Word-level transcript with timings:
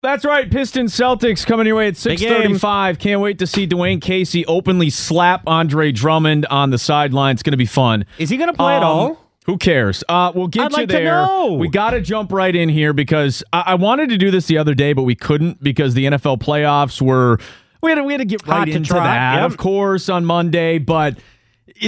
That's 0.00 0.24
right, 0.24 0.48
Pistons 0.48 0.94
Celtics 0.94 1.44
coming 1.44 1.66
your 1.66 1.74
way 1.74 1.88
at 1.88 1.96
635. 1.96 3.00
Can't 3.00 3.20
wait 3.20 3.40
to 3.40 3.48
see 3.48 3.66
Dwane 3.66 4.00
Casey 4.00 4.46
openly 4.46 4.90
slap 4.90 5.42
Andre 5.48 5.90
Drummond 5.90 6.46
on 6.46 6.70
the 6.70 6.78
sideline. 6.78 7.32
It's 7.34 7.42
going 7.42 7.52
to 7.52 7.56
be 7.56 7.66
fun. 7.66 8.04
Is 8.16 8.30
he 8.30 8.36
going 8.36 8.48
to 8.48 8.56
play 8.56 8.74
at 8.74 8.84
Um, 8.84 8.88
all? 8.88 9.24
Who 9.46 9.56
cares? 9.56 10.04
Uh, 10.08 10.30
we'll 10.32 10.46
get 10.46 10.66
I'd 10.66 10.70
you 10.72 10.76
like 10.76 10.88
there. 10.88 11.26
We 11.50 11.68
got 11.68 11.90
to 11.90 12.00
jump 12.00 12.30
right 12.30 12.54
in 12.54 12.68
here 12.68 12.92
because 12.92 13.42
I-, 13.52 13.64
I 13.68 13.74
wanted 13.74 14.10
to 14.10 14.18
do 14.18 14.30
this 14.30 14.46
the 14.46 14.58
other 14.58 14.74
day, 14.74 14.92
but 14.92 15.02
we 15.02 15.16
couldn't 15.16 15.60
because 15.64 15.94
the 15.94 16.04
NFL 16.04 16.38
playoffs 16.40 17.02
were. 17.02 17.38
We 17.82 17.90
had 17.90 17.96
to, 17.96 18.04
we 18.04 18.12
had 18.12 18.18
to 18.18 18.24
get 18.24 18.46
right 18.46 18.66
to 18.66 18.70
into 18.70 18.90
trot, 18.90 19.04
that, 19.04 19.36
yep. 19.36 19.50
of 19.50 19.56
course, 19.56 20.08
on 20.08 20.24
Monday. 20.24 20.78
But 20.78 21.18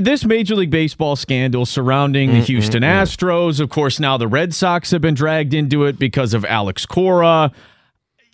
this 0.00 0.24
Major 0.24 0.56
League 0.56 0.70
Baseball 0.70 1.14
scandal 1.16 1.64
surrounding 1.66 2.30
the 2.32 2.40
Houston 2.40 2.82
Astros, 2.82 3.60
of 3.60 3.70
course, 3.70 4.00
now 4.00 4.16
the 4.16 4.28
Red 4.28 4.52
Sox 4.54 4.90
have 4.90 5.00
been 5.02 5.14
dragged 5.14 5.52
into 5.54 5.84
it 5.84 5.98
because 5.98 6.32
of 6.34 6.44
Alex 6.44 6.86
Cora. 6.86 7.52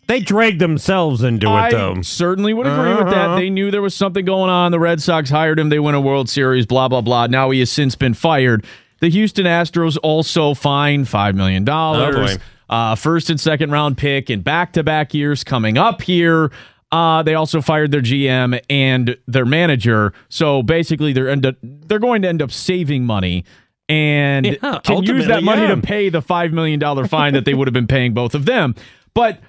They 0.07 0.21
dragged 0.21 0.61
themselves 0.61 1.23
into 1.23 1.49
I 1.49 1.69
it, 1.69 1.73
though. 1.73 2.01
certainly 2.03 2.55
would 2.55 2.67
agree 2.67 2.95
with 2.95 3.09
that. 3.13 3.27
Uh-huh. 3.31 3.37
They 3.37 3.51
knew 3.51 3.71
there 3.71 3.83
was 3.83 3.95
something 3.95 4.25
going 4.25 4.51
on. 4.51 4.71
The 4.71 4.79
Red 4.79 5.03
Sox 5.03 5.31
hired 5.31 5.59
him. 5.59 5.69
They 5.69 5.81
win 5.81 5.95
a 5.97 6.01
World 6.01 6.29
Series, 6.29 6.65
blah, 6.65 6.87
blah, 6.89 7.01
blah. 7.01 7.27
Now 7.27 7.51
he 7.51 7.59
has 7.59 7.73
since 7.73 7.97
been 7.97 8.15
fired. 8.15 8.65
The 9.01 9.11
Houston 9.11 9.47
Astros 9.47 9.99
also 10.03 10.55
fined 10.55 11.07
$5 11.07 11.35
million. 11.35 11.69
Oh, 11.69 12.37
uh, 12.69 12.95
first 12.95 13.31
and 13.31 13.41
second 13.41 13.71
round 13.71 13.97
pick 13.99 14.31
in 14.31 14.41
back 14.43 14.73
to 14.75 14.83
back 14.83 15.13
years 15.13 15.45
coming 15.45 15.77
up 15.77 16.03
here. 16.03 16.51
Uh, 16.93 17.23
they 17.23 17.35
also 17.35 17.61
fired 17.61 17.91
their 17.91 18.01
GM 18.01 18.61
and 18.71 19.17
their 19.27 19.45
manager. 19.45 20.13
So 20.29 20.63
basically, 20.63 21.13
they're 21.13 21.29
end 21.29 21.45
up, 21.47 21.57
they're 21.63 21.99
going 21.99 22.23
to 22.23 22.29
end 22.29 22.43
up 22.43 22.53
saving 22.53 23.05
money 23.05 23.45
and 23.89 24.47
Yeah, 24.47 24.79
can 24.83 25.03
use 25.03 25.27
that 25.27 25.43
money 25.43 25.63
yeah. 25.63 25.75
to 25.75 25.81
pay 25.81 26.09
the 26.09 26.23
five 26.23 26.53
million 26.53 26.79
dollar 26.81 27.07
fine 27.07 27.35
that 27.35 27.45
they 27.45 27.55
would 27.55 27.67
have 27.67 27.75
been 27.75 27.87
paying 27.87 28.15
both 28.15 28.35
of 28.35 28.47
them. 28.47 28.75
But 29.15 29.41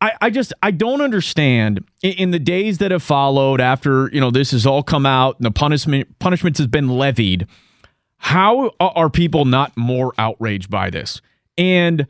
I, 0.00 0.12
I 0.20 0.30
just 0.30 0.52
I 0.62 0.70
don't 0.70 1.00
understand 1.00 1.84
in, 2.02 2.12
in 2.12 2.30
the 2.30 2.38
days 2.38 2.78
that 2.78 2.90
have 2.90 3.02
followed 3.02 3.60
after 3.60 4.10
you 4.12 4.20
know 4.20 4.30
this 4.30 4.50
has 4.50 4.66
all 4.66 4.82
come 4.82 5.06
out 5.06 5.36
and 5.38 5.46
the 5.46 5.50
punishment 5.50 6.18
punishments 6.18 6.58
has 6.58 6.68
been 6.68 6.88
levied. 6.88 7.46
How 8.18 8.70
are 8.80 9.10
people 9.10 9.44
not 9.44 9.76
more 9.76 10.12
outraged 10.18 10.70
by 10.70 10.90
this? 10.90 11.20
And 11.58 12.06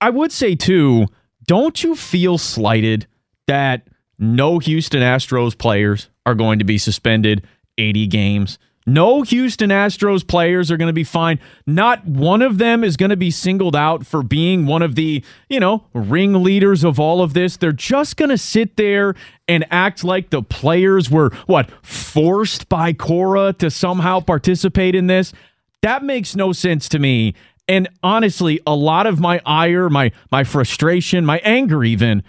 I 0.00 0.10
would 0.10 0.32
say 0.32 0.54
too, 0.54 1.06
don't 1.46 1.82
you 1.82 1.94
feel 1.94 2.38
slighted 2.38 3.06
that 3.46 3.88
no 4.18 4.58
Houston 4.58 5.02
Astros 5.02 5.56
players 5.56 6.08
are 6.26 6.34
going 6.34 6.58
to 6.58 6.64
be 6.64 6.78
suspended 6.78 7.46
80 7.76 8.06
games? 8.06 8.58
No 8.88 9.20
Houston 9.22 9.68
Astros 9.68 10.26
players 10.26 10.70
are 10.70 10.78
going 10.78 10.88
to 10.88 10.94
be 10.94 11.04
fined. 11.04 11.40
Not 11.66 12.06
one 12.06 12.40
of 12.40 12.56
them 12.56 12.82
is 12.82 12.96
going 12.96 13.10
to 13.10 13.16
be 13.16 13.30
singled 13.30 13.76
out 13.76 14.06
for 14.06 14.22
being 14.22 14.66
one 14.66 14.80
of 14.80 14.94
the, 14.94 15.22
you 15.50 15.60
know, 15.60 15.84
ringleaders 15.92 16.84
of 16.84 16.98
all 16.98 17.20
of 17.20 17.34
this. 17.34 17.58
They're 17.58 17.72
just 17.72 18.16
going 18.16 18.30
to 18.30 18.38
sit 18.38 18.76
there 18.76 19.14
and 19.46 19.66
act 19.70 20.04
like 20.04 20.30
the 20.30 20.42
players 20.42 21.10
were, 21.10 21.30
what, 21.46 21.70
forced 21.84 22.70
by 22.70 22.94
Cora 22.94 23.52
to 23.54 23.70
somehow 23.70 24.20
participate 24.20 24.94
in 24.94 25.06
this. 25.06 25.34
That 25.82 26.02
makes 26.02 26.34
no 26.34 26.52
sense 26.52 26.88
to 26.88 26.98
me. 26.98 27.34
And 27.68 27.88
honestly, 28.02 28.58
a 28.66 28.74
lot 28.74 29.06
of 29.06 29.20
my 29.20 29.42
ire, 29.44 29.90
my 29.90 30.12
my 30.32 30.42
frustration, 30.44 31.26
my 31.26 31.38
anger 31.44 31.84
even, 31.84 32.22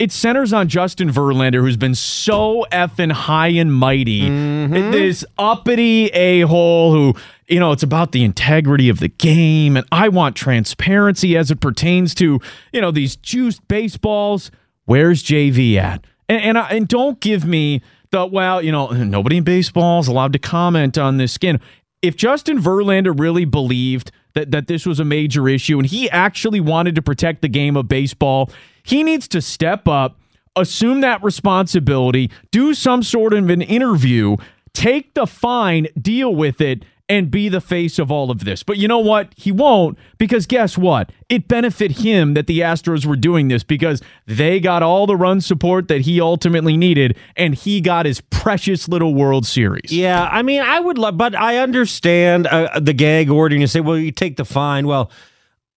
it 0.00 0.10
centers 0.10 0.54
on 0.54 0.66
Justin 0.66 1.10
Verlander, 1.10 1.60
who's 1.60 1.76
been 1.76 1.94
so 1.94 2.64
effing 2.72 3.12
high 3.12 3.48
and 3.48 3.72
mighty. 3.72 4.22
Mm-hmm. 4.22 4.92
This 4.92 5.26
uppity 5.38 6.06
a-hole 6.06 6.92
who, 6.92 7.20
you 7.48 7.60
know, 7.60 7.70
it's 7.72 7.82
about 7.82 8.12
the 8.12 8.24
integrity 8.24 8.88
of 8.88 8.98
the 8.98 9.08
game, 9.08 9.76
and 9.76 9.86
I 9.92 10.08
want 10.08 10.36
transparency 10.36 11.36
as 11.36 11.50
it 11.50 11.60
pertains 11.60 12.14
to, 12.14 12.40
you 12.72 12.80
know, 12.80 12.90
these 12.90 13.16
juiced 13.16 13.68
baseballs. 13.68 14.50
Where's 14.86 15.22
JV 15.22 15.76
at? 15.76 16.02
And 16.30 16.42
and, 16.42 16.58
I, 16.58 16.70
and 16.70 16.88
don't 16.88 17.20
give 17.20 17.44
me 17.44 17.82
the 18.10 18.24
well, 18.24 18.62
you 18.62 18.72
know, 18.72 18.86
nobody 18.90 19.36
in 19.36 19.44
baseball 19.44 20.00
is 20.00 20.08
allowed 20.08 20.32
to 20.32 20.38
comment 20.38 20.96
on 20.96 21.18
this 21.18 21.32
skin. 21.32 21.60
If 22.00 22.16
Justin 22.16 22.58
Verlander 22.58 23.12
really 23.20 23.44
believed 23.44 24.12
that 24.32 24.50
that 24.50 24.66
this 24.66 24.86
was 24.86 24.98
a 24.98 25.04
major 25.04 25.46
issue 25.46 25.78
and 25.78 25.86
he 25.86 26.08
actually 26.08 26.60
wanted 26.60 26.94
to 26.94 27.02
protect 27.02 27.42
the 27.42 27.48
game 27.48 27.76
of 27.76 27.86
baseball, 27.86 28.50
he 28.82 29.02
needs 29.02 29.28
to 29.28 29.40
step 29.40 29.86
up, 29.88 30.18
assume 30.56 31.00
that 31.00 31.22
responsibility, 31.22 32.30
do 32.50 32.74
some 32.74 33.02
sort 33.02 33.32
of 33.32 33.48
an 33.50 33.62
interview, 33.62 34.36
take 34.72 35.14
the 35.14 35.26
fine, 35.26 35.88
deal 36.00 36.34
with 36.34 36.60
it, 36.60 36.84
and 37.10 37.28
be 37.28 37.48
the 37.48 37.60
face 37.60 37.98
of 37.98 38.12
all 38.12 38.30
of 38.30 38.44
this. 38.44 38.62
But 38.62 38.78
you 38.78 38.86
know 38.86 39.00
what? 39.00 39.34
He 39.36 39.50
won't 39.50 39.98
because 40.16 40.46
guess 40.46 40.78
what? 40.78 41.10
It 41.28 41.48
benefit 41.48 41.90
him 41.98 42.34
that 42.34 42.46
the 42.46 42.60
Astros 42.60 43.04
were 43.04 43.16
doing 43.16 43.48
this 43.48 43.64
because 43.64 44.00
they 44.26 44.60
got 44.60 44.84
all 44.84 45.08
the 45.08 45.16
run 45.16 45.40
support 45.40 45.88
that 45.88 46.02
he 46.02 46.20
ultimately 46.20 46.76
needed 46.76 47.16
and 47.36 47.56
he 47.56 47.80
got 47.80 48.06
his 48.06 48.20
precious 48.20 48.88
little 48.88 49.12
World 49.12 49.44
Series. 49.44 49.90
Yeah, 49.90 50.28
I 50.30 50.42
mean, 50.42 50.62
I 50.62 50.78
would 50.78 50.98
love, 50.98 51.18
but 51.18 51.34
I 51.34 51.56
understand 51.56 52.46
uh, 52.46 52.78
the 52.78 52.92
gag 52.92 53.28
order. 53.28 53.56
And 53.56 53.60
you 53.60 53.66
say, 53.66 53.80
well, 53.80 53.98
you 53.98 54.12
take 54.12 54.36
the 54.36 54.44
fine. 54.44 54.86
Well, 54.86 55.10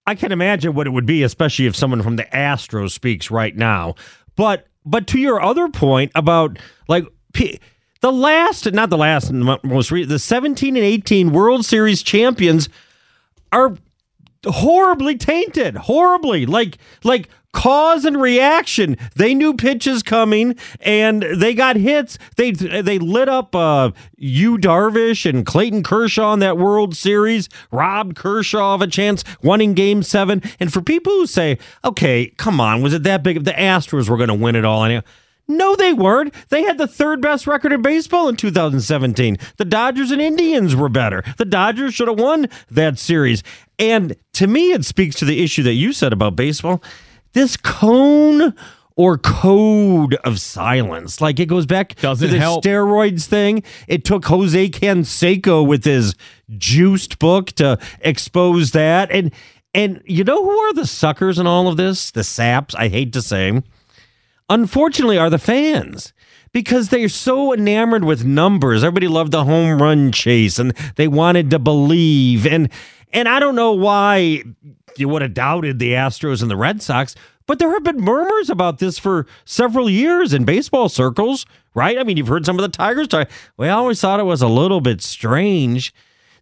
I 0.05 0.15
can 0.15 0.31
imagine 0.31 0.73
what 0.73 0.87
it 0.87 0.91
would 0.91 1.05
be, 1.05 1.23
especially 1.23 1.65
if 1.65 1.75
someone 1.75 2.01
from 2.01 2.17
the 2.17 2.25
Astros 2.25 2.91
speaks 2.91 3.31
right 3.31 3.55
now. 3.55 3.95
But 4.35 4.67
but 4.85 5.07
to 5.07 5.19
your 5.19 5.41
other 5.41 5.69
point 5.69 6.11
about 6.13 6.59
like 6.87 7.05
the 8.01 8.11
last, 8.11 8.71
not 8.73 8.89
the 8.89 8.97
last, 8.97 9.31
mo- 9.31 9.59
most 9.63 9.91
re- 9.91 10.03
the 10.03 10.19
17 10.19 10.75
and 10.75 10.85
18 10.85 11.31
World 11.31 11.65
Series 11.65 12.03
champions 12.03 12.67
are 13.51 13.77
horribly 14.45 15.15
tainted 15.15 15.75
horribly 15.75 16.45
like 16.45 16.77
like 17.03 17.29
cause 17.53 18.03
and 18.03 18.21
reaction 18.21 18.97
they 19.15 19.33
knew 19.33 19.53
pitches 19.53 20.03
coming 20.03 20.55
and 20.81 21.23
they 21.35 21.53
got 21.53 21.75
hits 21.75 22.17
they 22.35 22.51
they 22.51 22.99
lit 22.99 23.29
up 23.29 23.55
uh 23.55 23.91
Yu 24.17 24.57
Darvish 24.57 25.29
and 25.29 25.45
clayton 25.45 25.83
kershaw 25.83 26.33
in 26.33 26.39
that 26.39 26.57
world 26.57 26.95
series 26.95 27.47
robbed 27.71 28.15
kershaw 28.15 28.75
of 28.75 28.81
a 28.81 28.87
chance 28.87 29.23
winning 29.41 29.73
game 29.73 30.03
seven 30.03 30.41
and 30.59 30.73
for 30.73 30.81
people 30.81 31.13
who 31.13 31.27
say 31.27 31.57
okay 31.85 32.27
come 32.37 32.59
on 32.59 32.81
was 32.81 32.93
it 32.93 33.03
that 33.03 33.23
big 33.23 33.37
of 33.37 33.45
the 33.45 33.51
astros 33.51 34.09
were 34.09 34.17
going 34.17 34.29
to 34.29 34.33
win 34.33 34.55
it 34.55 34.65
all 34.65 34.83
anyhow 34.83 35.01
no, 35.47 35.75
they 35.75 35.93
weren't. 35.93 36.33
They 36.49 36.63
had 36.63 36.77
the 36.77 36.87
third 36.87 37.21
best 37.21 37.47
record 37.47 37.73
in 37.73 37.81
baseball 37.81 38.29
in 38.29 38.37
2017. 38.37 39.37
The 39.57 39.65
Dodgers 39.65 40.09
and 40.11 40.21
Indians 40.21 40.75
were 40.75 40.89
better. 40.89 41.23
The 41.37 41.45
Dodgers 41.45 41.93
should 41.93 42.07
have 42.07 42.19
won 42.19 42.47
that 42.71 42.97
series. 42.97 43.43
And 43.77 44.15
to 44.33 44.47
me, 44.47 44.71
it 44.71 44.85
speaks 44.85 45.17
to 45.17 45.25
the 45.25 45.43
issue 45.43 45.63
that 45.63 45.73
you 45.73 45.91
said 45.91 46.13
about 46.13 46.37
baseball. 46.37 46.81
This 47.33 47.57
cone 47.57 48.53
or 48.95 49.17
code 49.17 50.15
of 50.23 50.39
silence. 50.39 51.19
Like 51.19 51.39
it 51.39 51.47
goes 51.47 51.65
back 51.65 51.95
Doesn't 51.95 52.27
to 52.27 52.33
the 52.33 52.39
help. 52.39 52.63
steroids 52.63 53.25
thing. 53.25 53.63
It 53.87 54.05
took 54.05 54.25
Jose 54.25 54.69
Canseco 54.69 55.65
with 55.67 55.83
his 55.83 56.15
juiced 56.57 57.19
book 57.19 57.47
to 57.53 57.79
expose 58.01 58.71
that. 58.71 59.11
And 59.11 59.31
and 59.73 60.01
you 60.05 60.23
know 60.23 60.43
who 60.43 60.51
are 60.51 60.73
the 60.73 60.85
suckers 60.85 61.39
in 61.39 61.47
all 61.47 61.67
of 61.67 61.77
this? 61.77 62.11
The 62.11 62.23
saps, 62.23 62.75
I 62.75 62.87
hate 62.89 63.13
to 63.13 63.21
say 63.21 63.61
unfortunately 64.49 65.17
are 65.17 65.29
the 65.29 65.39
fans 65.39 66.13
because 66.51 66.89
they're 66.89 67.09
so 67.09 67.53
enamored 67.53 68.03
with 68.03 68.25
numbers 68.25 68.83
everybody 68.83 69.07
loved 69.07 69.31
the 69.31 69.45
home 69.45 69.81
run 69.81 70.11
chase 70.11 70.59
and 70.59 70.75
they 70.95 71.07
wanted 71.07 71.49
to 71.49 71.57
believe 71.57 72.45
and 72.45 72.69
and 73.13 73.29
i 73.29 73.39
don't 73.39 73.55
know 73.55 73.71
why 73.71 74.43
you 74.99 75.07
would 75.09 75.21
have 75.21 75.33
doubted 75.33 75.79
the 75.79 75.91
astros 75.91 76.41
and 76.41 76.49
the 76.49 76.57
red 76.57 76.81
sox 76.81 77.15
but 77.45 77.59
there 77.59 77.71
have 77.71 77.83
been 77.83 77.99
murmurs 77.99 78.49
about 78.49 78.79
this 78.79 78.97
for 78.97 79.25
several 79.45 79.89
years 79.89 80.33
in 80.33 80.45
baseball 80.45 80.89
circles 80.89 81.45
right 81.73 81.97
i 81.97 82.03
mean 82.03 82.17
you've 82.17 82.27
heard 82.27 82.45
some 82.45 82.57
of 82.57 82.63
the 82.63 82.77
tigers 82.77 83.07
talk 83.07 83.29
we 83.57 83.67
always 83.69 83.99
thought 83.99 84.19
it 84.19 84.23
was 84.23 84.41
a 84.41 84.47
little 84.47 84.81
bit 84.81 85.01
strange 85.01 85.93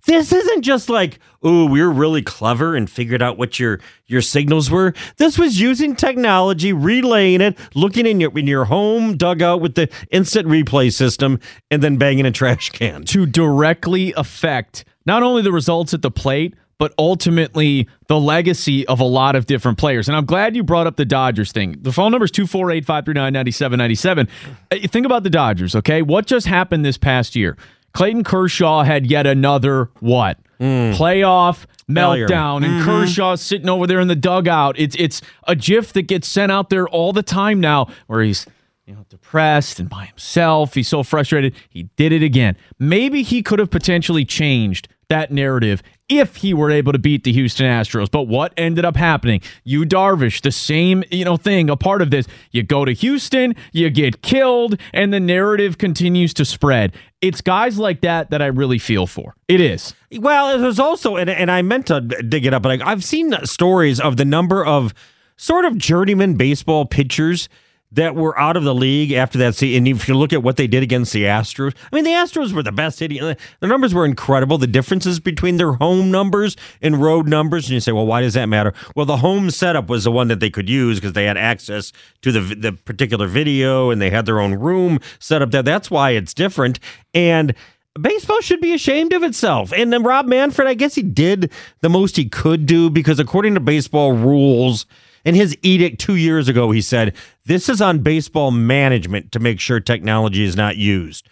this 0.06 0.32
isn't 0.32 0.64
just 0.64 0.90
like, 0.90 1.20
oh, 1.44 1.66
we 1.66 1.82
were 1.82 1.92
really 1.92 2.22
clever 2.22 2.76
and 2.76 2.90
figured 2.90 3.22
out 3.22 3.38
what 3.38 3.60
your 3.60 3.80
your 4.08 4.22
signals 4.22 4.72
were. 4.72 4.94
This 5.18 5.38
was 5.38 5.60
using 5.60 5.96
technology, 5.96 6.74
relaying 6.74 7.42
it, 7.42 7.58
looking 7.76 8.06
in 8.06 8.20
your 8.20 8.38
in 8.38 8.48
your 8.48 8.66
home 8.66 9.16
dugout 9.16 9.62
with 9.62 9.76
the 9.76 9.90
instant 10.12 10.48
replay 10.48 10.92
system, 10.92 11.40
and 11.70 11.84
then 11.84 11.98
banging 11.98 12.26
a 12.26 12.32
trash 12.32 12.70
can. 12.72 13.04
to 13.06 13.26
directly 13.26 14.14
affect 14.18 14.86
not 15.06 15.24
only 15.24 15.42
the 15.42 15.52
results 15.52 15.94
at 15.94 16.02
the 16.02 16.12
plate, 16.12 16.56
but 16.82 16.96
ultimately 16.98 17.88
the 18.08 18.20
legacy 18.20 18.88
of 18.88 19.00
a 19.00 19.04
lot 19.04 19.36
of 19.36 19.46
different 19.46 19.78
players. 19.78 20.08
And 20.08 20.18
I'm 20.18 20.26
glad 20.26 20.56
you 20.56 20.64
brought 20.64 20.88
up 20.88 20.96
the 20.96 21.06
Dodgers 21.06 21.52
thing. 21.52 21.76
The 21.80 21.92
phone 21.92 22.12
number 22.12 22.26
is 22.26 22.32
248 22.32 22.84
539 22.86 23.32
9797. 23.34 24.28
Uh, 24.72 24.88
Think 24.88 25.06
about 25.06 25.22
the 25.22 25.30
Dodgers, 25.30 25.76
okay? 25.76 26.02
What 26.02 26.26
just 26.26 26.48
happened 26.48 26.84
this 26.84 26.98
past 26.98 27.36
year? 27.36 27.56
Clayton 27.94 28.24
Kershaw 28.24 28.82
had 28.82 29.06
yet 29.06 29.28
another 29.28 29.92
what? 30.00 30.40
Playoff 30.60 31.68
Failure. 31.88 32.28
meltdown, 32.28 32.66
and 32.66 32.84
Kershaw 32.84 33.36
sitting 33.36 33.70
over 33.70 33.86
there 33.86 34.00
in 34.00 34.08
the 34.08 34.16
dugout. 34.16 34.74
It's 34.80 34.96
it's 34.98 35.22
a 35.48 35.56
GIF 35.56 35.94
that 35.94 36.04
gets 36.04 36.28
sent 36.28 36.52
out 36.52 36.72
there 36.72 36.90
all 36.90 37.14
the 37.14 37.22
time 37.24 37.60
now, 37.60 37.90
where 38.08 38.24
he's 38.24 38.48
you 38.88 38.96
know 38.96 39.06
depressed 39.10 39.80
and 39.80 39.88
by 39.88 40.06
himself. 40.06 40.74
He's 40.74 40.88
so 40.88 41.04
frustrated. 41.04 41.54
He 41.70 41.84
did 41.96 42.12
it 42.12 42.24
again. 42.24 42.58
Maybe 42.80 43.22
he 43.22 43.44
could 43.44 43.60
have 43.60 43.70
potentially 43.70 44.26
changed 44.26 44.88
that 45.12 45.30
narrative 45.30 45.84
if 46.08 46.38
he 46.38 46.54
were 46.54 46.72
able 46.72 46.94
to 46.94 47.00
beat 47.00 47.24
the 47.26 47.34
Houston 47.34 47.66
Astros. 47.66 48.10
But 48.10 48.24
what 48.24 48.54
ended 48.58 48.86
up 48.86 48.96
happening? 48.96 49.42
Yu 49.66 49.84
Darvish, 49.86 50.42
the 50.42 50.52
same, 50.52 51.04
you 51.12 51.26
know, 51.26 51.38
thing, 51.38 51.70
a 51.70 51.76
part 51.76 52.02
of 52.02 52.12
this. 52.12 52.28
You 52.52 52.64
go 52.64 52.86
to 52.86 52.94
Houston, 52.94 53.56
you 53.74 53.90
get 53.90 54.22
killed, 54.22 54.80
and 54.94 55.14
the 55.14 55.20
narrative 55.20 55.78
continues 55.78 56.34
to 56.36 56.46
spread. 56.46 56.94
It's 57.22 57.42
guys 57.42 57.78
like 57.78 58.02
that 58.02 58.30
that 58.32 58.42
I 58.42 58.48
really 58.48 58.80
feel 58.80 59.06
for. 59.06 59.36
It 59.48 59.62
is. 59.62 59.94
Well, 60.18 60.58
there's 60.58 60.80
also, 60.80 61.18
and, 61.18 61.30
and 61.30 61.52
I 61.52 61.62
meant 61.62 61.88
to 61.88 62.02
dig 62.02 62.46
it 62.46 62.54
up, 62.54 62.64
but 62.64 62.82
I, 62.82 62.92
I've 62.92 63.04
seen 63.04 63.34
stories 63.46 64.00
of 64.00 64.18
the 64.18 64.26
number 64.26 64.66
of 64.66 64.94
sort 65.36 65.66
of 65.66 65.78
journeyman 65.78 66.36
baseball 66.36 66.86
pitchers 66.86 67.50
that 67.94 68.16
were 68.16 68.38
out 68.40 68.56
of 68.56 68.64
the 68.64 68.74
league 68.74 69.12
after 69.12 69.38
that 69.40 69.56
season. 69.56 69.80
And 69.80 69.88
if 69.88 70.08
you 70.08 70.16
look 70.16 70.32
at 70.32 70.44
what 70.44 70.58
they 70.58 70.68
did 70.68 70.82
against 70.82 71.12
the 71.14 71.24
Astros, 71.24 71.76
I 71.92 71.96
mean, 71.96 72.06
the 72.06 72.12
Astros 72.12 72.54
were 72.54 72.64
the 72.64 72.72
best 72.72 73.00
hitting. 73.00 73.20
The 73.20 73.68
numbers 73.68 73.94
were 73.94 74.06
incredible. 74.06 74.58
The 74.58 74.68
differences 74.68 75.20
between 75.20 75.58
their 75.58 75.74
home 75.74 76.10
numbers 76.12 76.56
and 76.82 77.02
road 77.02 77.28
numbers, 77.28 77.66
and 77.66 77.74
you 77.74 77.80
say, 77.80 77.92
well, 77.92 78.06
why 78.06 78.22
does 78.22 78.34
that 78.36 78.46
matter? 78.48 78.74
Well, 78.96 79.06
the 79.06 79.18
home 79.18 79.50
setup 79.52 79.90
was 79.90 80.06
the 80.06 80.12
one 80.12 80.30
that 80.30 80.40
they 80.40 80.50
could 80.50 80.70
use 80.70 81.00
because 81.00 81.14
they 81.14 81.26
had 81.26 81.38
access 81.38 81.92
to 82.22 82.32
the 82.32 82.56
the 82.56 82.74
particular 82.74 83.28
video 83.28 83.90
and 83.90 84.02
they 84.02 84.10
had 84.10 84.26
their 84.26 84.40
own 84.40 84.56
room 84.56 85.00
set 85.20 85.42
up 85.42 85.52
there. 85.52 85.64
That's 85.64 85.92
why 85.92 86.12
it's 86.12 86.34
different. 86.34 86.80
And 87.14 87.54
baseball 88.00 88.40
should 88.42 88.62
be 88.62 88.74
ashamed 88.74 89.14
of 89.14 89.24
itself. 89.24 89.74
And 89.74 89.92
then 89.92 90.04
Rob 90.04 90.26
Manfred, 90.28 90.68
I 90.68 90.74
guess 90.74 90.96
he 90.96 91.02
did 91.02 91.52
the 91.82 91.90
most 91.90 92.16
he 92.16 92.30
could 92.30 92.66
do 92.66 92.90
because 92.90 93.20
according 93.20 93.56
to 93.56 93.60
baseball 93.60 94.14
rules, 94.14 94.86
in 95.26 95.36
his 95.36 95.58
edict 95.62 96.00
two 96.00 96.16
years 96.16 96.48
ago, 96.48 96.72
he 96.72 96.82
said, 96.82 97.16
This 97.46 97.70
is 97.70 97.82
on 97.82 98.00
baseball 98.00 98.52
management 98.52 99.32
to 99.34 99.40
make 99.40 99.60
sure 99.60 99.80
technology 99.80 100.44
is 100.44 100.56
not 100.56 100.78
used. 100.78 101.28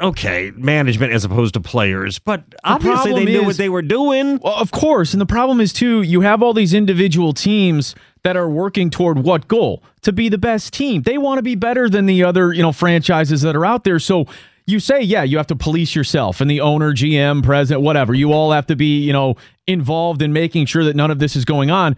Okay, 0.00 0.52
management 0.54 1.12
as 1.12 1.24
opposed 1.24 1.54
to 1.54 1.60
players, 1.60 2.20
but 2.20 2.44
obviously 2.62 3.12
they 3.14 3.24
knew 3.24 3.40
is- 3.40 3.46
what 3.46 3.56
they 3.56 3.68
were 3.68 3.82
doing. 3.82 4.38
Well, 4.38 4.54
of 4.54 4.70
course. 4.70 5.12
And 5.12 5.20
the 5.20 5.26
problem 5.26 5.60
is, 5.60 5.72
too, 5.72 6.02
you 6.02 6.20
have 6.20 6.40
all 6.40 6.54
these 6.54 6.72
individual 6.72 7.32
teams 7.32 7.96
that 8.22 8.36
are 8.36 8.48
working 8.48 8.90
toward 8.90 9.18
what 9.18 9.48
goal? 9.48 9.82
To 10.02 10.12
be 10.12 10.28
the 10.28 10.38
best 10.38 10.72
team. 10.72 11.02
They 11.02 11.18
want 11.18 11.38
to 11.38 11.42
be 11.42 11.56
better 11.56 11.88
than 11.88 12.06
the 12.06 12.22
other, 12.22 12.52
you 12.52 12.62
know, 12.62 12.70
franchises 12.70 13.42
that 13.42 13.56
are 13.56 13.66
out 13.66 13.82
there. 13.82 13.98
So 13.98 14.26
you 14.66 14.78
say, 14.78 15.00
yeah, 15.00 15.24
you 15.24 15.36
have 15.36 15.48
to 15.48 15.56
police 15.56 15.96
yourself 15.96 16.40
and 16.40 16.48
the 16.48 16.60
owner, 16.60 16.92
GM, 16.92 17.42
president, 17.42 17.82
whatever. 17.82 18.14
You 18.14 18.32
all 18.32 18.52
have 18.52 18.66
to 18.66 18.76
be, 18.76 19.00
you 19.00 19.12
know, 19.12 19.36
involved 19.66 20.22
in 20.22 20.32
making 20.32 20.66
sure 20.66 20.84
that 20.84 20.94
none 20.94 21.10
of 21.10 21.18
this 21.18 21.34
is 21.34 21.44
going 21.44 21.72
on. 21.72 21.96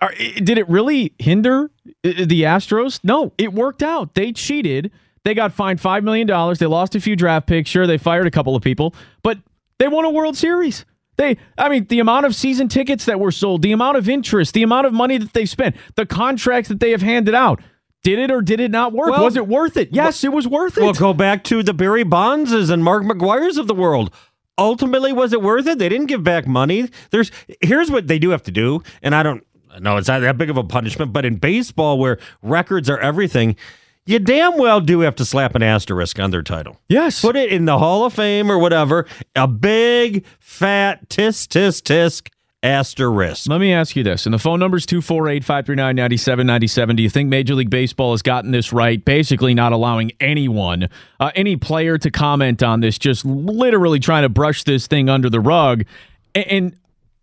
Are, 0.00 0.12
did 0.14 0.58
it 0.58 0.68
really 0.68 1.14
hinder 1.18 1.70
the 2.02 2.42
Astros? 2.42 3.00
No, 3.02 3.32
it 3.38 3.52
worked 3.52 3.82
out. 3.82 4.14
They 4.14 4.32
cheated. 4.32 4.90
They 5.24 5.34
got 5.34 5.52
fined 5.52 5.80
$5 5.80 6.02
million. 6.04 6.26
They 6.58 6.66
lost 6.66 6.94
a 6.94 7.00
few 7.00 7.16
draft 7.16 7.46
picks. 7.46 7.70
Sure, 7.70 7.86
they 7.86 7.98
fired 7.98 8.26
a 8.26 8.30
couple 8.30 8.54
of 8.54 8.62
people, 8.62 8.94
but 9.22 9.38
they 9.78 9.88
won 9.88 10.04
a 10.04 10.10
World 10.10 10.36
Series. 10.36 10.84
They, 11.16 11.38
I 11.56 11.68
mean, 11.70 11.86
the 11.86 11.98
amount 11.98 12.26
of 12.26 12.34
season 12.34 12.68
tickets 12.68 13.06
that 13.06 13.18
were 13.18 13.32
sold, 13.32 13.62
the 13.62 13.72
amount 13.72 13.96
of 13.96 14.08
interest, 14.08 14.52
the 14.54 14.62
amount 14.62 14.86
of 14.86 14.92
money 14.92 15.16
that 15.18 15.32
they 15.32 15.46
spent, 15.46 15.76
the 15.94 16.04
contracts 16.04 16.68
that 16.68 16.78
they 16.80 16.90
have 16.90 17.02
handed 17.02 17.34
out. 17.34 17.60
Did 18.02 18.18
it 18.18 18.30
or 18.30 18.42
did 18.42 18.60
it 18.60 18.70
not 18.70 18.92
work? 18.92 19.10
Well- 19.10 19.24
was 19.24 19.36
it 19.36 19.48
worth 19.48 19.76
it? 19.76 19.88
Yes, 19.92 20.22
it 20.22 20.32
was 20.32 20.46
worth 20.46 20.76
it. 20.78 20.82
Well, 20.82 20.92
go 20.92 21.12
back 21.14 21.42
to 21.44 21.62
the 21.62 21.74
Barry 21.74 22.04
Bondses 22.04 22.70
and 22.70 22.84
Mark 22.84 23.02
McGwire's 23.02 23.56
of 23.56 23.66
the 23.66 23.74
world. 23.74 24.12
Ultimately, 24.58 25.12
was 25.12 25.32
it 25.32 25.42
worth 25.42 25.66
it? 25.66 25.78
They 25.78 25.88
didn't 25.88 26.06
give 26.06 26.22
back 26.22 26.46
money. 26.46 26.88
There's 27.10 27.30
here's 27.60 27.90
what 27.90 28.06
they 28.06 28.18
do 28.18 28.30
have 28.30 28.42
to 28.44 28.50
do, 28.52 28.82
and 29.02 29.14
I 29.14 29.22
don't 29.22 29.44
know 29.80 29.96
it's 29.96 30.08
not 30.08 30.20
that 30.20 30.38
big 30.38 30.50
of 30.50 30.56
a 30.56 30.64
punishment, 30.64 31.12
but 31.12 31.24
in 31.24 31.36
baseball 31.36 31.98
where 31.98 32.18
records 32.42 32.88
are 32.90 32.98
everything, 32.98 33.56
you 34.04 34.18
damn 34.18 34.56
well 34.56 34.80
do 34.80 35.00
have 35.00 35.16
to 35.16 35.24
slap 35.24 35.54
an 35.54 35.62
asterisk 35.62 36.18
on 36.20 36.30
their 36.30 36.42
title. 36.42 36.78
yes. 36.88 37.20
Put 37.20 37.36
it 37.36 37.52
in 37.52 37.64
the 37.64 37.78
Hall 37.78 38.04
of 38.04 38.12
Fame 38.12 38.50
or 38.50 38.58
whatever. 38.58 39.06
A 39.34 39.48
big 39.48 40.24
fat 40.38 41.08
tisk 41.08 41.48
tisk 41.48 41.82
tisk 41.82 42.28
asterisk. 42.62 43.48
Let 43.48 43.60
me 43.60 43.72
ask 43.72 43.96
you 43.96 44.02
this. 44.02 44.26
And 44.26 44.34
the 44.34 44.38
phone 44.38 44.58
number 44.58 44.76
is 44.76 44.86
248 44.86 45.44
539 45.44 45.96
9797. 45.96 46.96
Do 46.96 47.02
you 47.02 47.10
think 47.10 47.28
Major 47.28 47.54
League 47.54 47.70
Baseball 47.70 48.12
has 48.12 48.22
gotten 48.22 48.50
this 48.50 48.72
right? 48.72 49.04
Basically, 49.04 49.54
not 49.54 49.72
allowing 49.72 50.12
anyone, 50.20 50.88
uh, 51.20 51.30
any 51.34 51.56
player 51.56 51.98
to 51.98 52.10
comment 52.10 52.62
on 52.62 52.80
this, 52.80 52.98
just 52.98 53.24
literally 53.24 54.00
trying 54.00 54.22
to 54.22 54.28
brush 54.28 54.64
this 54.64 54.86
thing 54.86 55.08
under 55.08 55.30
the 55.30 55.40
rug. 55.40 55.84
And, 56.34 56.46
and 56.46 56.76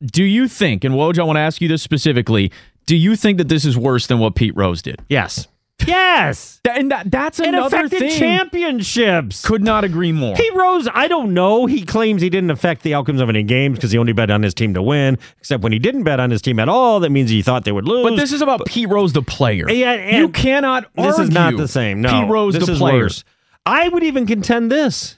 do 0.06 0.24
you 0.24 0.48
think, 0.48 0.84
and 0.84 0.96
Woj, 0.96 1.20
I 1.20 1.24
want 1.24 1.38
to 1.38 1.42
ask 1.42 1.62
you 1.62 1.68
this 1.68 1.82
specifically, 1.82 2.52
do 2.86 2.96
you 2.96 3.16
think 3.16 3.38
that 3.38 3.48
this 3.50 3.66
is 3.66 3.78
worse 3.78 4.08
than 4.08 4.20
what 4.20 4.36
Pete 4.36 4.56
Rose 4.56 4.82
did? 4.82 5.02
Yes. 5.10 5.48
Yes. 5.88 6.62
That- 6.64 6.78
and 6.78 6.92
that, 6.92 7.12
that's 7.12 7.40
another 7.40 7.50
It 7.58 7.60
another 7.60 7.78
affected 7.88 8.00
thing. 8.12 8.20
championships. 8.20 9.44
Could 9.44 9.64
not 9.64 9.84
agree 9.84 10.12
more. 10.12 10.36
Pete 10.36 10.54
Rose, 10.56 10.88
I 10.94 11.08
don't 11.08 11.34
know. 11.34 11.66
He 11.66 11.84
claims 11.84 12.22
he 12.22 12.30
didn't 12.30 12.52
affect 12.52 12.84
the 12.84 12.94
outcomes 12.94 13.20
of 13.20 13.28
any 13.28 13.44
games 13.44 13.78
because 13.78 13.92
he 13.92 13.98
only 13.98 14.14
bet 14.14 14.30
on 14.30 14.44
his 14.44 14.54
team 14.54 14.74
to 14.76 14.82
win. 14.82 15.18
Except 15.40 15.62
when 15.64 15.74
he 15.74 15.80
didn't 15.80 16.04
bet 16.04 16.20
on 16.22 16.30
his 16.32 16.42
team 16.42 16.60
at 16.60 16.70
all, 16.70 17.00
that 17.02 17.10
means 17.10 17.30
he 17.30 17.42
thought 17.42 17.66
they 17.66 17.72
would 17.74 17.88
lose. 17.88 18.04
But 18.10 18.16
this 18.16 18.32
is 18.32 18.42
about 18.42 18.66
Pete 18.66 18.88
Rose, 18.88 19.12
the 19.14 19.22
player. 19.24 19.70
Yeah, 19.70 19.92
and 19.94 20.18
you 20.18 20.30
cannot 20.30 20.86
this 20.96 21.20
is 21.20 21.30
not 21.32 21.58
the 21.58 21.68
same. 21.68 22.02
No, 22.02 22.22
Pete 22.22 22.30
Rose, 22.30 22.54
this 22.54 22.66
the 22.68 22.74
is 22.74 22.78
player. 22.78 23.00
worse. 23.04 23.24
I 23.66 23.90
would 23.90 24.04
even 24.04 24.26
contend 24.26 24.72
this. 24.72 25.18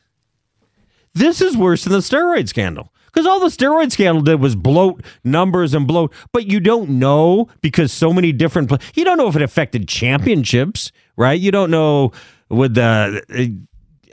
This 1.15 1.41
is 1.41 1.57
worse 1.57 1.83
than 1.85 1.93
the 1.93 1.99
steroid 1.99 2.47
scandal. 2.47 2.91
Because 3.07 3.25
all 3.25 3.39
the 3.39 3.47
steroid 3.47 3.93
scandal 3.93 4.21
did 4.21 4.41
was 4.41 4.57
bloat 4.57 5.01
numbers 5.23 5.73
and 5.73 5.87
bloat, 5.87 6.11
but 6.33 6.47
you 6.47 6.59
don't 6.59 6.89
know 6.89 7.47
because 7.61 7.93
so 7.93 8.11
many 8.11 8.33
different. 8.33 8.69
You 8.93 9.05
don't 9.05 9.17
know 9.17 9.29
if 9.29 9.37
it 9.37 9.41
affected 9.41 9.87
championships, 9.87 10.91
right? 11.15 11.39
You 11.39 11.51
don't 11.51 11.71
know 11.71 12.11
with 12.49 12.73
the 12.73 13.57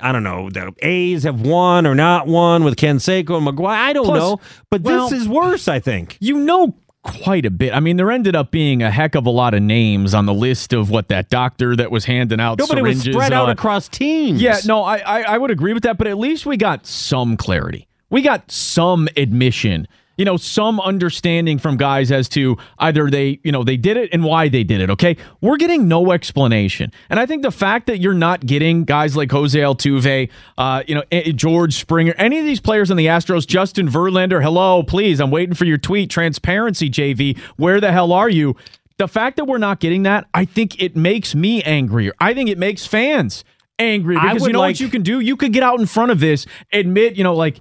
I 0.01 0.13
don't 0.13 0.23
know 0.23 0.51
the 0.51 0.73
A's 0.83 1.25
have 1.25 1.41
won 1.41 1.85
or 1.87 1.97
not 1.97 2.29
won 2.29 2.63
with 2.63 2.77
Ken 2.77 2.99
Canseco 2.99 3.39
and 3.39 3.47
McGwire. 3.47 3.77
I 3.77 3.93
don't 3.93 4.05
Plus, 4.07 4.21
know, 4.21 4.41
but 4.71 4.83
well- 4.83 5.09
this 5.09 5.21
is 5.23 5.29
worse. 5.29 5.67
I 5.67 5.81
think. 5.81 6.17
You 6.21 6.39
know 6.39 6.75
quite 7.03 7.45
a 7.47 7.51
bit. 7.51 7.75
I 7.75 7.81
mean, 7.81 7.97
there 7.97 8.11
ended 8.11 8.37
up 8.37 8.51
being 8.51 8.83
a 8.83 8.91
heck 8.91 9.15
of 9.15 9.27
a 9.27 9.31
lot 9.31 9.55
of 9.55 9.63
names 9.63 10.15
on 10.15 10.27
the 10.27 10.35
list 10.35 10.73
of 10.73 10.89
what 10.91 11.09
that 11.09 11.29
doctor 11.31 11.75
that 11.77 11.91
was 11.91 12.05
handing 12.05 12.41
out 12.41 12.59
No, 12.59 12.65
it 12.65 12.69
was 12.83 13.03
syringes. 13.03 13.15
spread 13.15 13.33
out 13.33 13.45
on. 13.45 13.51
across 13.51 13.89
teams. 13.89 14.41
Yeah, 14.41 14.59
no, 14.67 14.83
I, 14.85 14.99
I 14.99 15.23
I 15.23 15.39
would 15.39 15.51
agree 15.51 15.73
with 15.73 15.83
that, 15.83 15.99
but 15.99 16.07
at 16.07 16.19
least 16.19 16.47
we 16.47 16.57
got 16.57 16.87
some 16.87 17.37
clarity. 17.37 17.89
We 18.11 18.23
got 18.23 18.51
some 18.51 19.09
admission. 19.17 19.89
You 20.17 20.25
know, 20.25 20.37
some 20.37 20.79
understanding 20.81 21.59
from 21.59 21.77
guys 21.77 22.13
as 22.13 22.29
to 22.31 22.57
either 22.79 23.11
they, 23.11 23.41
you 23.43 23.51
know, 23.51 23.65
they 23.65 23.77
did 23.77 23.97
it 23.97 24.11
and 24.13 24.23
why 24.23 24.49
they 24.49 24.63
did 24.63 24.81
it. 24.81 24.91
Okay. 24.91 25.17
We're 25.41 25.57
getting 25.57 25.89
no 25.89 26.13
explanation. 26.13 26.93
And 27.09 27.19
I 27.19 27.27
think 27.27 27.43
the 27.43 27.51
fact 27.51 27.87
that 27.87 27.99
you're 27.99 28.13
not 28.13 28.45
getting 28.45 28.85
guys 28.85 29.17
like 29.17 29.31
Jose 29.33 29.59
Altuve, 29.59 30.29
uh, 30.59 30.83
you 30.87 30.95
know, 30.95 31.03
eh, 31.11 31.33
George 31.33 31.75
Springer, 31.75 32.15
any 32.19 32.39
of 32.39 32.45
these 32.45 32.61
players 32.61 32.91
on 32.91 32.97
the 32.97 33.07
Astros, 33.07 33.47
Justin 33.47 33.89
Verlander, 33.89 34.43
hello, 34.43 34.83
please, 34.83 35.21
I'm 35.21 35.31
waiting 35.31 35.55
for 35.55 35.65
your 35.65 35.79
tweet. 35.79 36.11
Transparency, 36.11 36.91
JV. 36.91 37.39
Where 37.57 37.81
the 37.81 37.91
hell 37.91 38.13
are 38.13 38.29
you? 38.29 38.55
The 38.99 39.09
fact 39.09 39.37
that 39.37 39.47
we're 39.47 39.59
not 39.59 39.81
getting 39.81 40.03
that, 40.05 40.29
I 40.35 40.45
think 40.45 40.81
it 40.81 40.95
makes 40.95 41.35
me 41.35 41.63
angrier. 41.63 42.13
I 42.21 42.35
think 42.35 42.51
it 42.51 42.59
makes 42.59 42.87
fans 42.87 43.45
angry 43.79 44.17
because 44.17 44.47
you 44.47 44.53
know 44.53 44.61
like- 44.61 44.75
what 44.75 44.81
you 44.81 44.89
can 44.89 45.03
do? 45.03 45.21
You 45.21 45.37
could 45.37 45.53
get 45.53 45.63
out 45.63 45.81
in 45.81 45.87
front 45.87 46.13
of 46.13 46.21
this, 46.21 46.47
admit, 46.73 47.17
you 47.17 47.25
know, 47.25 47.35
like 47.35 47.61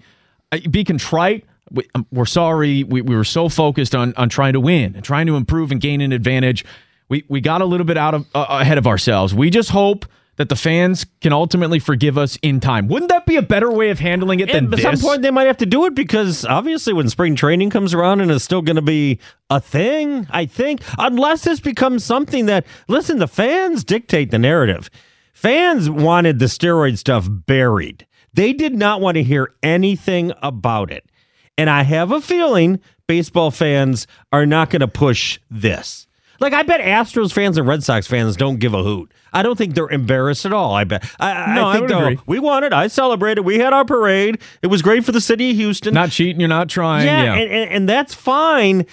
uh, 0.51 0.59
be 0.69 0.83
contrite. 0.83 1.45
We, 1.71 1.87
um, 1.95 2.05
we're 2.11 2.25
sorry. 2.25 2.83
We, 2.83 3.01
we 3.01 3.15
were 3.15 3.23
so 3.23 3.49
focused 3.49 3.95
on 3.95 4.13
on 4.17 4.29
trying 4.29 4.53
to 4.53 4.59
win 4.59 4.95
and 4.95 5.03
trying 5.03 5.27
to 5.27 5.35
improve 5.35 5.71
and 5.71 5.79
gain 5.79 6.01
an 6.01 6.11
advantage. 6.11 6.65
We 7.09 7.23
we 7.27 7.41
got 7.41 7.61
a 7.61 7.65
little 7.65 7.85
bit 7.85 7.97
out 7.97 8.13
of 8.13 8.27
uh, 8.35 8.45
ahead 8.49 8.77
of 8.77 8.87
ourselves. 8.87 9.33
We 9.33 9.49
just 9.49 9.69
hope 9.69 10.05
that 10.37 10.49
the 10.49 10.55
fans 10.55 11.05
can 11.19 11.33
ultimately 11.33 11.77
forgive 11.77 12.17
us 12.17 12.37
in 12.41 12.59
time. 12.59 12.87
Wouldn't 12.87 13.09
that 13.09 13.25
be 13.25 13.35
a 13.35 13.43
better 13.43 13.69
way 13.69 13.89
of 13.89 13.99
handling 13.99 14.39
it 14.39 14.51
than 14.51 14.65
at 14.65 14.71
this? 14.71 14.81
some 14.81 14.97
point, 14.97 15.21
they 15.21 15.29
might 15.29 15.45
have 15.45 15.57
to 15.57 15.65
do 15.67 15.85
it 15.85 15.93
because 15.93 16.45
obviously, 16.45 16.93
when 16.93 17.09
spring 17.09 17.35
training 17.35 17.69
comes 17.69 17.93
around 17.93 18.21
and 18.21 18.31
it's 18.31 18.43
still 18.43 18.63
going 18.63 18.77
to 18.77 18.81
be 18.81 19.19
a 19.49 19.59
thing, 19.59 20.25
I 20.31 20.47
think, 20.47 20.81
unless 20.97 21.43
this 21.43 21.59
becomes 21.59 22.03
something 22.03 22.47
that, 22.47 22.65
listen, 22.87 23.19
the 23.19 23.27
fans 23.27 23.83
dictate 23.83 24.31
the 24.31 24.39
narrative. 24.39 24.89
Fans 25.33 25.89
wanted 25.89 26.39
the 26.39 26.45
steroid 26.45 26.97
stuff 26.97 27.27
buried, 27.29 28.07
they 28.33 28.53
did 28.53 28.73
not 28.73 29.01
want 29.01 29.17
to 29.17 29.23
hear 29.23 29.53
anything 29.61 30.31
about 30.41 30.91
it. 30.91 31.10
And 31.57 31.69
I 31.69 31.83
have 31.83 32.11
a 32.11 32.21
feeling 32.21 32.79
baseball 33.07 33.51
fans 33.51 34.07
are 34.31 34.45
not 34.45 34.69
going 34.69 34.79
to 34.79 34.87
push 34.87 35.39
this. 35.49 36.07
Like 36.39 36.53
I 36.53 36.63
bet 36.63 36.81
Astros 36.81 37.31
fans 37.31 37.57
and 37.59 37.67
Red 37.67 37.83
Sox 37.83 38.07
fans 38.07 38.35
don't 38.35 38.57
give 38.57 38.73
a 38.73 38.81
hoot. 38.81 39.11
I 39.31 39.43
don't 39.43 39.55
think 39.57 39.75
they're 39.75 39.89
embarrassed 39.89 40.45
at 40.45 40.53
all. 40.53 40.73
I 40.73 40.85
bet. 40.85 41.07
I, 41.19 41.53
No, 41.53 41.65
I 41.67 41.69
I 41.69 41.73
think 41.73 41.81
would 41.81 41.89
they'll- 41.91 41.99
agree. 42.07 42.19
we 42.25 42.39
won 42.39 42.63
it. 42.63 42.73
I 42.73 42.87
celebrated. 42.87 43.41
We 43.41 43.59
had 43.59 43.73
our 43.73 43.85
parade. 43.85 44.39
It 44.63 44.67
was 44.67 44.81
great 44.81 45.05
for 45.05 45.11
the 45.11 45.21
city 45.21 45.51
of 45.51 45.57
Houston. 45.57 45.93
Not 45.93 46.09
cheating, 46.09 46.39
you're 46.39 46.49
not 46.49 46.67
trying. 46.67 47.05
yeah, 47.05 47.23
Yeah. 47.23 47.33
And, 47.35 47.51
and, 47.51 47.69
and 47.71 47.89
that's 47.89 48.13
fine. 48.15 48.87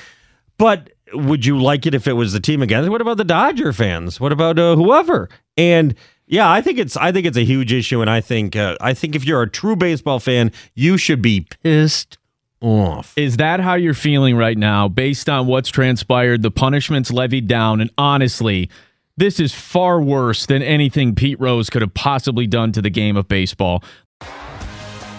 But 0.58 0.90
would 1.14 1.46
you 1.46 1.58
like 1.58 1.86
it 1.86 1.94
if 1.94 2.06
it 2.06 2.12
was 2.12 2.34
the 2.34 2.40
team 2.40 2.60
again? 2.60 2.90
What 2.90 3.00
about 3.00 3.16
the 3.16 3.24
Dodger 3.24 3.72
fans? 3.72 4.20
What 4.20 4.32
about 4.32 4.58
uh, 4.58 4.76
whoever? 4.76 5.30
And 5.56 5.94
yeah, 6.26 6.50
I 6.50 6.60
think 6.60 6.78
it's 6.78 6.98
I 6.98 7.12
think 7.12 7.24
it's 7.26 7.38
a 7.38 7.44
huge 7.44 7.72
issue, 7.72 8.02
and 8.02 8.10
I 8.10 8.20
think 8.20 8.56
uh, 8.56 8.76
I 8.82 8.92
think 8.92 9.16
if 9.16 9.24
you're 9.24 9.40
a 9.40 9.48
true 9.48 9.74
baseball 9.76 10.20
fan, 10.20 10.52
you 10.74 10.98
should 10.98 11.22
be 11.22 11.46
pissed 11.62 12.17
off. 12.60 13.16
Is 13.16 13.36
that 13.38 13.60
how 13.60 13.74
you're 13.74 13.94
feeling 13.94 14.36
right 14.36 14.58
now 14.58 14.88
based 14.88 15.28
on 15.28 15.46
what's 15.46 15.68
transpired, 15.68 16.42
the 16.42 16.50
punishments 16.50 17.10
levied 17.10 17.46
down? 17.48 17.80
And 17.80 17.90
honestly, 17.98 18.70
this 19.16 19.40
is 19.40 19.54
far 19.54 20.00
worse 20.00 20.46
than 20.46 20.62
anything 20.62 21.14
Pete 21.14 21.40
Rose 21.40 21.70
could 21.70 21.82
have 21.82 21.94
possibly 21.94 22.46
done 22.46 22.72
to 22.72 22.82
the 22.82 22.90
game 22.90 23.16
of 23.16 23.28
baseball. 23.28 23.82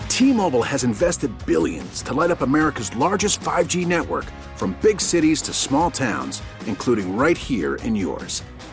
T-Mobile 0.08 0.64
has 0.64 0.84
invested 0.84 1.32
billions 1.46 2.02
to 2.02 2.14
light 2.14 2.32
up 2.32 2.42
America's 2.42 2.94
largest 2.96 3.40
5G 3.40 3.86
network 3.86 4.26
from 4.56 4.76
big 4.82 5.00
cities 5.00 5.42
to 5.44 5.54
small 5.54 5.90
towns, 5.90 6.42
including 6.66 7.16
right 7.16 7.38
here 7.38 7.76
in 7.76 7.96
yours. 7.96 8.44